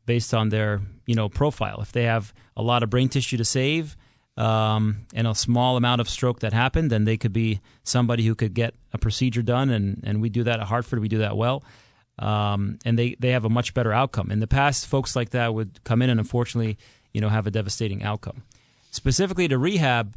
[0.04, 1.80] based on their you know profile.
[1.80, 3.96] If they have a lot of brain tissue to save
[4.36, 8.34] um, and a small amount of stroke that happened, then they could be somebody who
[8.34, 11.00] could get a procedure done, and and we do that at Hartford.
[11.00, 11.62] We do that well.
[12.18, 14.30] Um, and they, they have a much better outcome.
[14.30, 16.78] In the past, folks like that would come in and unfortunately,
[17.12, 18.42] you know, have a devastating outcome.
[18.90, 20.14] Specifically to rehab,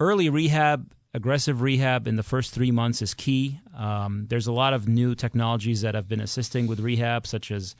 [0.00, 3.60] early rehab, aggressive rehab in the first three months is key.
[3.76, 7.74] Um, there's a lot of new technologies that have been assisting with rehab, such as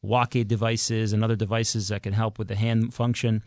[0.00, 3.42] walk aid devices and other devices that can help with the hand function.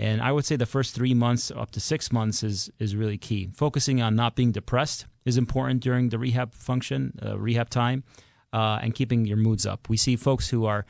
[0.00, 3.18] And I would say the first three months up to six months is is really
[3.18, 3.50] key.
[3.52, 8.02] Focusing on not being depressed is important during the rehab function, uh, rehab time
[8.50, 9.90] uh, and keeping your moods up.
[9.90, 10.86] We see folks who are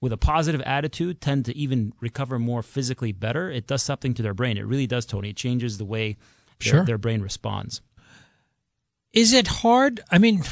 [0.00, 3.50] with a positive attitude tend to even recover more physically better.
[3.50, 4.56] It does something to their brain.
[4.56, 5.30] It really does, Tony.
[5.30, 6.16] It changes the way
[6.60, 6.84] their, Sure.
[6.84, 7.82] their brain responds.
[9.12, 10.02] Is it hard?
[10.08, 10.44] I mean,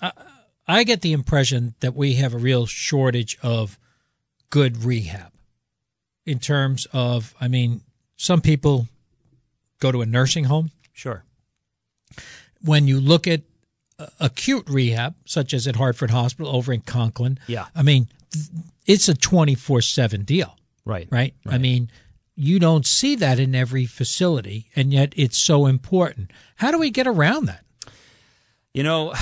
[0.00, 0.10] I,
[0.66, 3.78] I get the impression that we have a real shortage of
[4.50, 5.32] good rehab
[6.26, 7.80] in terms of, I mean,
[8.16, 8.88] some people
[9.80, 10.70] go to a nursing home.
[10.92, 11.24] Sure.
[12.64, 13.42] When you look at
[13.98, 17.66] uh, acute rehab, such as at Hartford Hospital over in Conklin, Yeah.
[17.74, 18.46] I mean, th-
[18.86, 21.08] it's a 24 7 deal, Right.
[21.10, 21.34] right?
[21.46, 21.90] I mean,
[22.36, 26.30] you don't see that in every facility, and yet it's so important.
[26.56, 27.64] How do we get around that?
[28.72, 29.12] You know,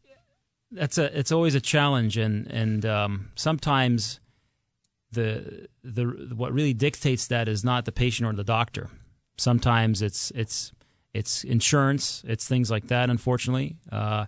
[0.72, 4.20] that's a it's always a challenge, and and um, sometimes
[5.12, 8.88] the the what really dictates that is not the patient or the doctor.
[9.36, 10.72] Sometimes it's it's
[11.12, 13.10] it's insurance, it's things like that.
[13.10, 14.26] Unfortunately, uh,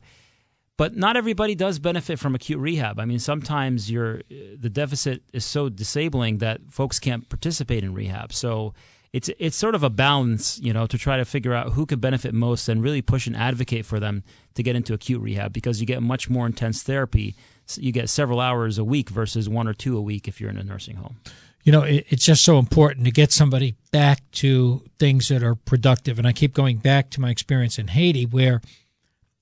[0.76, 2.98] but not everybody does benefit from acute rehab.
[2.98, 8.32] I mean, sometimes your the deficit is so disabling that folks can't participate in rehab.
[8.32, 8.74] So
[9.12, 12.00] it's it's sort of a balance, you know, to try to figure out who could
[12.00, 15.80] benefit most and really push and advocate for them to get into acute rehab because
[15.80, 17.36] you get much more intense therapy.
[17.66, 20.50] So you get several hours a week versus one or two a week if you're
[20.50, 21.16] in a nursing home.
[21.64, 25.54] you know, it, it's just so important to get somebody back to things that are
[25.54, 26.18] productive.
[26.18, 28.60] And I keep going back to my experience in Haiti, where,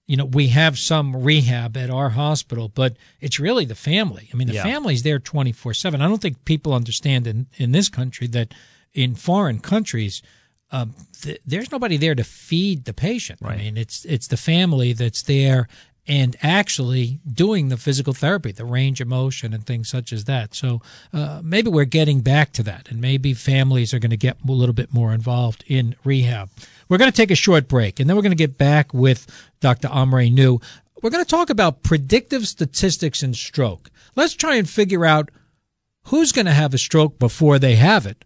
[0.06, 4.28] you know, we have some rehab at our hospital, but it's really the family.
[4.33, 4.64] I mean, the Yeah.
[4.64, 6.02] family's there 24 7.
[6.02, 8.52] I don't think people understand in, in this country that
[8.92, 10.20] in foreign countries,
[10.72, 13.40] um, th- there's nobody there to feed the patient.
[13.42, 15.68] I mean, it's it's the family that's there
[16.11, 20.57] and actually doing the physical therapy, the range of motion and things such as that.
[20.57, 24.37] So uh, maybe we're getting back to that, and maybe families are going to get
[24.46, 26.51] a little bit more involved in rehab.
[26.88, 29.25] We're going to take a short break, and then we're going to get back with
[29.61, 29.87] Dr.
[29.87, 30.59] Amre Nouh.
[31.01, 33.88] We're going to talk about predictive statistics in stroke.
[34.16, 35.31] Let's try and figure out
[36.07, 38.25] who's going to have a stroke before they have it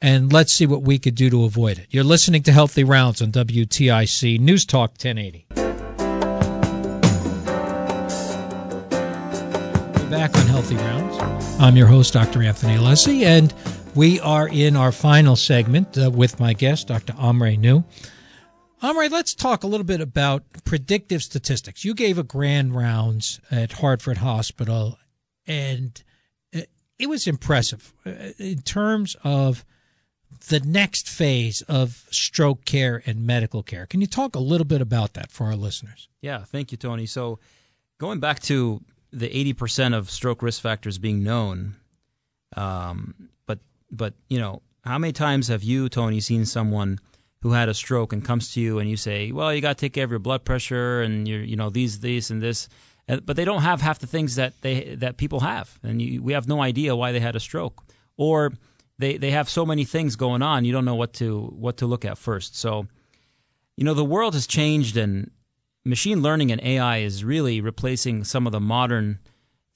[0.00, 1.86] and let's see what we could do to avoid it.
[1.90, 5.71] You're listening to Healthy Rounds on WTIC News Talk 1080.
[10.12, 11.56] Back on Healthy Rounds.
[11.58, 12.42] I'm your host, Dr.
[12.42, 13.52] Anthony Alessi, and
[13.94, 17.14] we are in our final segment uh, with my guest, Dr.
[17.14, 17.82] Amre Nouh.
[18.82, 21.82] Amre, let's talk a little bit about predictive statistics.
[21.82, 24.98] You gave a grand rounds at Hartford Hospital,
[25.46, 26.04] and
[26.54, 26.60] uh,
[26.98, 29.64] it was impressive uh, in terms of
[30.48, 33.86] the next phase of stroke care and medical care.
[33.86, 36.10] Can you talk a little bit about that for our listeners?
[36.20, 37.06] Yeah, thank you, Tony.
[37.06, 37.38] So,
[37.96, 41.76] going back to the 80% of stroke risk factors being known,
[42.56, 43.14] um,
[43.46, 46.98] but but you know, how many times have you, Tony, seen someone
[47.42, 49.80] who had a stroke and comes to you and you say, "Well, you got to
[49.80, 52.68] take care of your blood pressure and your, you know, these, these, and this,"
[53.06, 56.32] but they don't have half the things that they that people have, and you, we
[56.32, 57.84] have no idea why they had a stroke,
[58.16, 58.52] or
[58.98, 61.86] they they have so many things going on, you don't know what to what to
[61.86, 62.56] look at first.
[62.56, 62.86] So,
[63.76, 65.30] you know, the world has changed and
[65.84, 69.18] machine learning and AI is really replacing some of the modern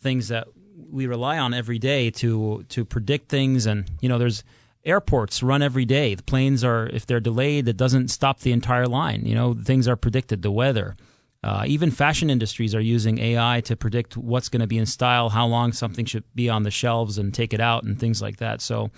[0.00, 0.48] things that
[0.90, 3.66] we rely on every day to to predict things.
[3.66, 4.44] And you know there's
[4.84, 6.14] airports run every day.
[6.14, 9.24] The planes are if they're delayed it doesn't stop the entire line.
[9.24, 10.96] You know things are predicted the weather.
[11.44, 15.28] Uh, even fashion industries are using AI to predict what's going to be in style,
[15.28, 18.38] how long something should be on the shelves, and take it out, and things like
[18.38, 18.60] that.
[18.60, 18.90] So,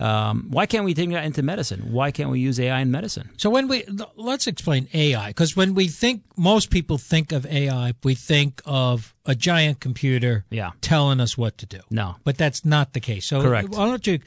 [0.00, 1.92] um, why can't we take that into medicine?
[1.92, 3.30] Why can't we use AI in medicine?
[3.36, 3.84] So when we
[4.16, 9.14] let's explain AI because when we think most people think of AI, we think of
[9.24, 10.72] a giant computer Yeah.
[10.80, 11.80] telling us what to do.
[11.90, 12.16] No.
[12.24, 13.24] but that's not the case.
[13.26, 13.68] So Correct.
[13.70, 14.18] Why don't you?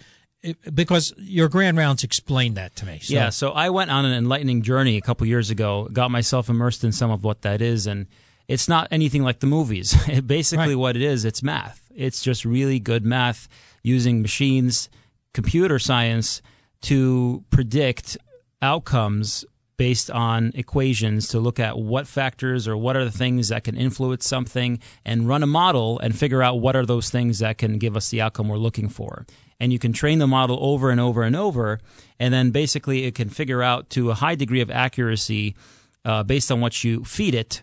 [0.73, 2.99] Because your grand rounds explained that to me.
[3.01, 6.47] So, Yeah, so I went on an enlightening journey a couple years ago, got myself
[6.47, 8.05] immersed in some of what that is, and
[8.47, 9.93] it's not anything like the movies.
[10.25, 10.75] Basically, Right.
[10.77, 11.91] what it is, it's math.
[11.93, 13.49] It's just really good math
[13.83, 14.89] using machines,
[15.37, 16.41] computer science
[16.81, 18.17] to predict
[18.63, 19.45] outcomes
[19.77, 23.77] based on equations to look at what factors or what are the things that can
[23.77, 27.77] influence something and run a model and figure out what are those things that can
[27.77, 29.27] give us the outcome we're looking for.
[29.59, 31.79] And you can train the model over and over and over,
[32.19, 35.55] and then basically it can figure out to a high degree of accuracy
[36.03, 37.61] uh, based on what you feed it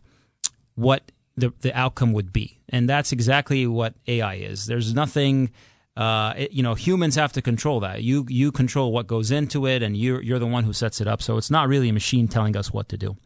[0.76, 2.60] what the, the outcome would be.
[2.68, 4.66] And that's exactly what AI is.
[4.66, 5.50] There's nothing
[5.96, 8.02] uh, it, you know, humans have to control that.
[8.02, 11.06] You you control what goes into it, and you're you're the one who sets it
[11.06, 11.22] up.
[11.22, 13.16] So it's not really a machine telling us what to do.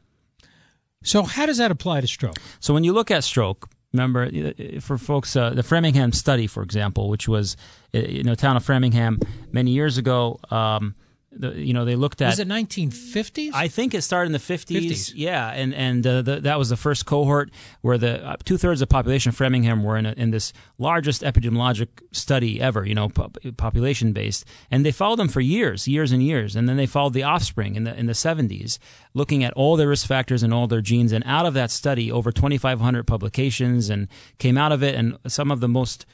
[1.03, 2.37] So how does that apply to stroke?
[2.61, 6.63] So when you look at stroke, remember uh, for folks, uh, the Framingham study, for
[6.63, 7.57] example, which was
[7.95, 10.39] uh, you know town of Framingham many years ago.
[10.51, 10.95] Um,
[11.39, 14.39] the, you know they looked at was it 1950s i think it started in the
[14.39, 15.13] 50s, 50s.
[15.15, 18.89] yeah and and uh, the, that was the first cohort where the uh, two-thirds of
[18.89, 23.09] the population of framingham were in, a, in this largest epidemiologic study ever you know
[23.09, 26.55] po- population based and they followed them for years years and years.
[26.57, 28.79] And then they followed the offspring in the in the 70s
[29.15, 31.13] looking at all their risk factors and all their genes.
[31.13, 34.95] And out of that study over 2500 publications and came out of it.
[34.95, 36.07] And some of the most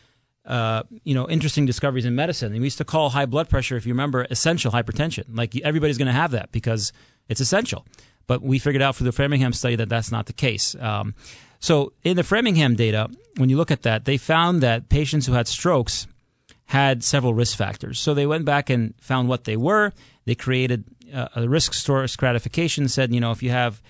[0.46, 2.52] uh, you know, interesting discoveries in medicine.
[2.52, 5.24] And we used to call high blood pressure, if you remember, essential hypertension.
[5.34, 6.92] Like everybody's going to have that because
[7.28, 7.86] it's essential.
[8.26, 10.74] But we figured out through the Framingham study that that's not the case.
[10.80, 11.14] Um,
[11.60, 15.32] so in the Framingham data, when you look at that, they found that patients who
[15.32, 16.06] had strokes
[16.66, 17.98] had several risk factors.
[17.98, 19.92] So they went back and found what they were.
[20.24, 23.82] They created uh, a risk stratification, said, you know, if you have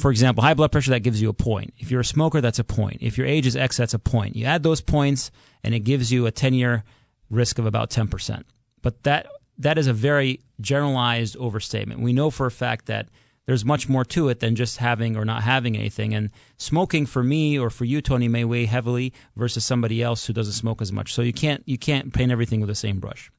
[0.00, 1.74] for example, high blood pressure, that gives you a point.
[1.78, 2.98] If you're a smoker, that's a point.
[3.00, 4.34] If your age is X, that's a point.
[4.34, 5.30] You add those points,
[5.62, 6.84] and it gives you a 10 year
[7.28, 8.42] risk of about 10%.
[8.82, 9.26] But that
[9.58, 12.00] that is a very generalized overstatement.
[12.00, 13.08] We know for a fact that
[13.44, 16.14] there's much more to it than just having or not having anything.
[16.14, 20.32] And smoking for me or for you, Tony, may weigh heavily versus somebody else who
[20.32, 21.12] doesn't smoke as much.
[21.12, 23.30] So you can't you can't paint everything with the same brush.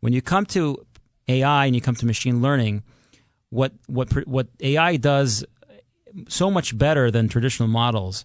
[0.00, 0.86] When you come to
[1.26, 2.84] AI and you come to machine learning,
[3.50, 5.44] what what what AI does
[6.28, 8.24] so much better than traditional models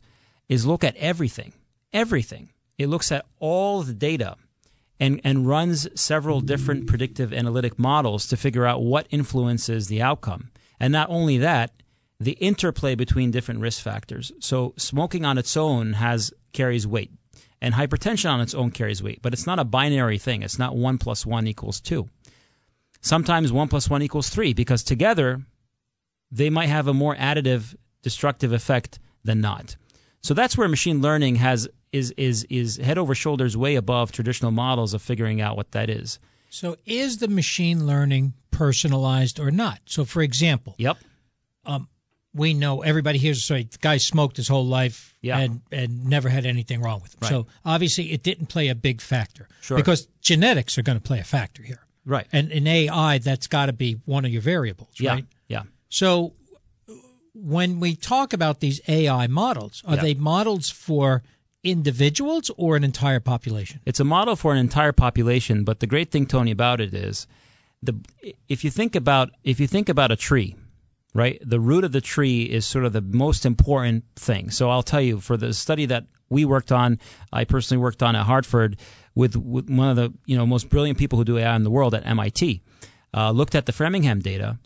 [0.50, 1.54] is look at everything,
[1.94, 2.50] everything.
[2.78, 4.36] It looks at all the data
[5.00, 10.52] and, and runs several different predictive analytic models to figure out what influences the outcome.
[10.80, 11.72] And not only that,
[12.20, 14.32] the interplay between different risk factors.
[14.40, 17.12] So smoking on its own has carries weight,
[17.62, 19.22] and hypertension on its own carries weight.
[19.24, 20.44] But it's not a binary thing.
[20.44, 22.10] It's not one plus one equals two.
[23.02, 25.42] Sometimes one plus one equals three because together
[26.30, 29.76] they might have a more additive destructive effect than not.
[30.22, 34.52] So that's where machine learning has is is is head over shoulders way above traditional
[34.52, 36.20] models of figuring out what that is.
[36.50, 39.80] So is the machine learning personalized or not?
[39.86, 40.98] So for example, yep.
[41.64, 41.88] Um,
[42.34, 43.34] we know everybody here.
[43.34, 45.40] Sorry, the guy smoked his whole life yeah.
[45.40, 47.20] and and never had anything wrong with him.
[47.24, 47.30] Right.
[47.30, 49.48] So obviously, it didn't play a big factor.
[49.62, 49.78] Sure.
[49.78, 51.86] Because genetics are going to play a factor here.
[52.06, 52.28] Right.
[52.32, 54.94] And in AI, that's got to be one of your variables.
[54.98, 55.12] Yeah.
[55.12, 55.26] Right.
[55.48, 55.64] Yeah.
[55.90, 56.34] So
[57.34, 60.02] when we talk about these AI models, are Yeah.
[60.02, 61.24] they models for
[61.63, 63.80] individuals or an entire population?
[63.86, 67.28] It's a model for an entire population, but the great thing, Tony, about it is
[67.82, 67.96] the
[68.48, 70.56] if you think about if you think about a tree,
[71.13, 71.39] right?
[71.44, 74.50] The root of the tree is sort of the most important thing.
[74.52, 77.00] So I'll tell you, for the study that we worked on,
[77.34, 78.78] I personally worked on at Hartford
[79.15, 81.72] with, with one of the you know most brilliant people who do AI in the
[81.72, 82.62] world at MIT.
[83.13, 84.58] Uh, looked at the Framingham data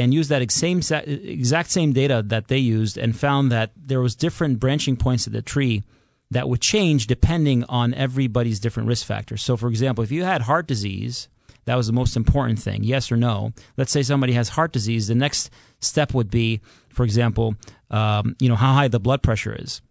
[0.00, 4.14] and used that same exact same data that they used and found that there was
[4.14, 5.82] different branching points of the tree
[6.30, 9.42] that would change depending on everybody's different risk factors.
[9.42, 11.28] So, for example, if you had heart disease,
[11.66, 13.52] that was the most important thing, yes or no.
[13.76, 17.56] Let's say somebody has heart disease, the next step would be, for example,
[17.90, 19.82] um, you know how high the blood pressure is.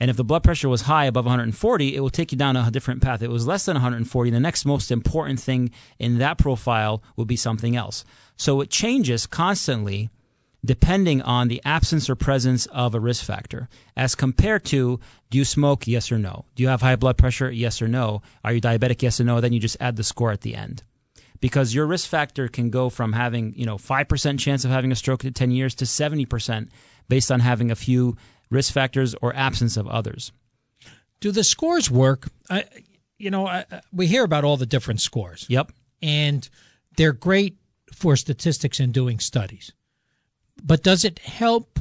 [0.00, 2.70] And if the blood pressure was high above 140, it will take you down a
[2.70, 3.22] different path.
[3.22, 7.28] If it was less than 140, the next most important thing in that profile would
[7.28, 8.04] be something else.
[8.36, 10.10] So it changes constantly
[10.64, 13.68] depending on the absence or presence of a risk factor.
[13.96, 14.98] As compared to
[15.30, 16.46] do you smoke yes or no?
[16.54, 18.22] Do you have high blood pressure yes or no?
[18.42, 19.40] Are you diabetic yes or no?
[19.40, 20.82] Then you just add the score at the end.
[21.40, 24.96] Because your risk factor can go from having you know 5% chance of having a
[24.96, 26.68] stroke at 10 years to 70%
[27.08, 28.16] based on having a few
[28.54, 30.32] risk factors or absence of others
[31.20, 32.64] do the scores work I,
[33.18, 36.48] you know I, we hear about all the different scores yep and
[36.96, 37.56] they're great
[37.92, 39.72] for statistics and doing studies.
[40.62, 41.78] But does it help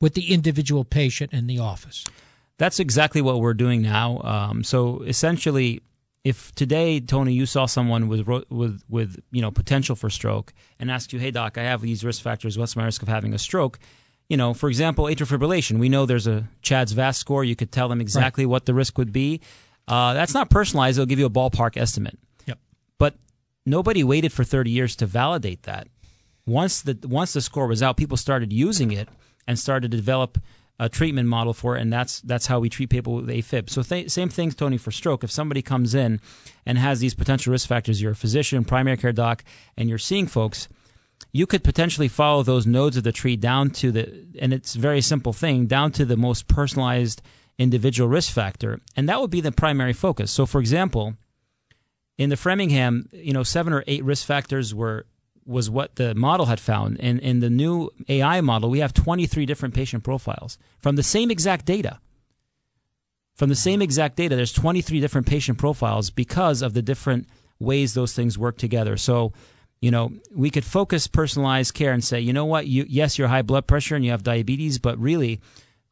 [0.00, 2.04] with the individual patient in the office?
[2.58, 4.20] That's exactly what we're doing now.
[4.22, 5.82] Um, so essentially,
[6.24, 10.90] if today, Tony, you saw someone with with with you know potential for stroke and
[10.90, 12.56] asked you, "Hey, doc, I have these risk factors.
[12.56, 13.78] What's my risk of having a stroke?"
[14.32, 15.78] You know, for example, atrial fibrillation.
[15.78, 17.44] We know there's a CHADS VAS score.
[17.44, 18.50] You could tell them exactly right.
[18.50, 19.42] what the risk would be.
[19.86, 20.96] Uh, that's not personalized.
[20.96, 22.18] They'll give you a ballpark estimate.
[22.46, 22.58] Yep.
[22.96, 23.16] But
[23.66, 25.86] nobody waited for 30 years to validate that.
[26.46, 29.06] Once the once the score was out, people started using it
[29.46, 30.38] and started to develop
[30.78, 33.68] a treatment model for it, and that's that's how we treat people with AFib.
[33.68, 35.22] So th- same thing, Tony, for stroke.
[35.22, 36.22] If somebody comes in
[36.64, 39.44] and has these potential risk factors, you're a physician, primary care doc,
[39.76, 40.68] and you're seeing folks,
[41.32, 44.78] you could potentially follow those nodes of the tree down to the, and it's a
[44.78, 47.22] very simple thing, down to the most personalized
[47.58, 50.30] individual risk factor, and that would be the primary focus.
[50.30, 51.14] So, for example,
[52.18, 55.06] in the Framingham, you know, seven or eight risk factors were
[55.44, 57.00] was what the model had found.
[57.00, 61.32] And in the new AI model, we have 23 different patient profiles from the same
[61.32, 61.98] exact data.
[63.34, 67.28] From the same exact data, there's 23 different patient profiles because of the different
[67.58, 68.96] ways those things work together.
[68.96, 69.32] So,
[69.82, 73.28] you know, we could focus personalized care and say, you know what, you, yes, you're
[73.28, 75.40] high blood pressure and you have diabetes, but really,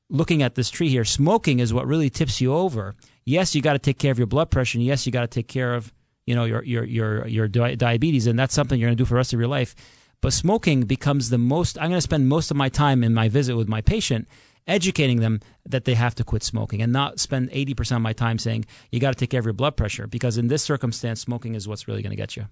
[0.08, 2.94] looking at this tree here, smoking is what really tips you over.
[3.24, 5.26] Yes, you got to take care of your blood pressure, and yes, you got to
[5.26, 5.92] take care of
[6.24, 9.14] you know your your your your diabetes, and that's something you're going to do for
[9.14, 9.74] the rest of your life.
[10.20, 11.78] But smoking becomes the most.
[11.78, 14.28] I'm going to spend most of my time in my visit with my patient
[14.66, 18.38] educating them that they have to quit smoking and not spend 80% of my time
[18.38, 21.54] saying you got to take care of your blood pressure because in this circumstance smoking
[21.54, 22.44] is what's really going to get you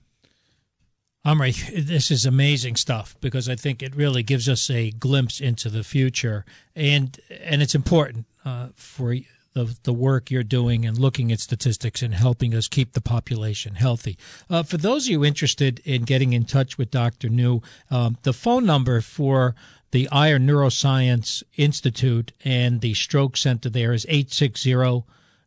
[1.24, 5.68] Omri, this is amazing stuff because I think it really gives us a glimpse into
[5.68, 6.44] the future,
[6.74, 9.14] and and it's important uh, for
[9.54, 13.74] the, the work you're doing and looking at statistics and helping us keep the population
[13.74, 14.16] healthy.
[14.48, 17.28] Uh, for those of you interested in getting in touch with Dr.
[17.28, 17.60] Nouh,
[17.90, 19.56] um, the phone number for
[19.90, 24.74] the Ayer Neuroscience Institute and the Stroke Center there is 860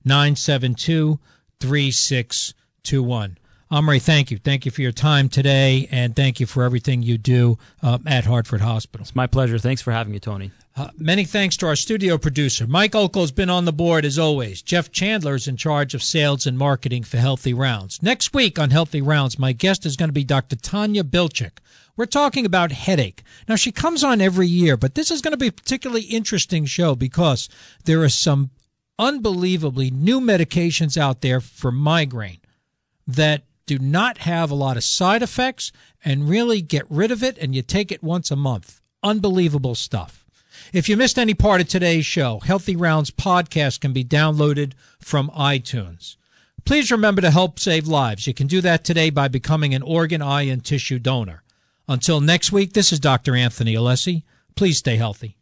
[0.03, 1.19] 972
[1.59, 3.37] 3621.
[3.71, 4.37] Omri, thank you.
[4.37, 8.25] Thank you for your time today, and thank you for everything you do uh, at
[8.25, 9.03] Hartford Hospital.
[9.05, 9.57] It's my pleasure.
[9.57, 10.51] Thanks for having me, Tony.
[10.75, 12.67] Uh, many thanks to our studio producer.
[12.67, 14.61] Mike Okol's been on the board as always.
[14.61, 18.03] Jeff Chandler is in charge of sales and marketing for Healthy Rounds.
[18.03, 20.57] Next week on Healthy Rounds, my guest is going to be Dr.
[20.57, 21.59] Tanya Bilchik.
[21.95, 23.23] We're talking about headache.
[23.47, 26.65] Now, she comes on every year, but this is going to be a particularly interesting
[26.65, 27.47] show because
[27.85, 28.49] there are some
[28.99, 32.39] unbelievably new medications out there for migraine
[33.07, 35.71] that do not have a lot of side effects
[36.03, 38.81] and really get rid of it, and you take it once a month.
[39.01, 40.25] Unbelievable stuff.
[40.73, 45.29] If you missed any part of today's show, Healthy Rounds podcast can be downloaded from
[45.29, 46.17] iTunes.
[46.65, 48.27] Please remember to help save lives.
[48.27, 51.41] You can do that today by becoming an organ, eye, and tissue donor.
[51.87, 53.37] Until next week, this is Dr.
[53.37, 54.23] Anthony Alessi.
[54.57, 55.37] Please stay healthy.